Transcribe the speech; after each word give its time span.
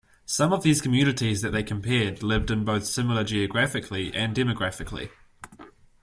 Some 0.25 0.51
of 0.51 0.63
these 0.63 0.81
communities 0.81 1.43
that 1.43 1.51
they 1.51 1.61
compared 1.61 2.23
lived 2.23 2.49
in 2.49 2.65
both 2.65 2.87
similar 2.87 3.23
geographically 3.23 4.11
and 4.15 4.35
demographically. 4.35 5.11